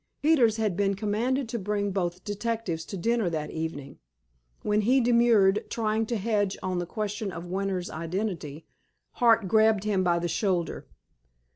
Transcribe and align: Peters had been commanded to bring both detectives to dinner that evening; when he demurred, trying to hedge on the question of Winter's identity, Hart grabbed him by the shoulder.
Peters 0.23 0.57
had 0.57 0.75
been 0.75 0.95
commanded 0.95 1.47
to 1.49 1.59
bring 1.59 1.91
both 1.91 2.23
detectives 2.23 2.85
to 2.85 2.97
dinner 2.97 3.29
that 3.29 3.51
evening; 3.51 3.99
when 4.63 4.81
he 4.81 4.99
demurred, 4.99 5.63
trying 5.69 6.07
to 6.07 6.17
hedge 6.17 6.57
on 6.63 6.79
the 6.79 6.87
question 6.87 7.31
of 7.31 7.45
Winter's 7.45 7.91
identity, 7.91 8.65
Hart 9.19 9.47
grabbed 9.47 9.83
him 9.83 10.03
by 10.03 10.17
the 10.17 10.27
shoulder. 10.27 10.87